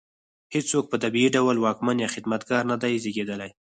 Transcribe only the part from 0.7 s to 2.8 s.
په طبیعي ډول واکمن یا خدمتګار نه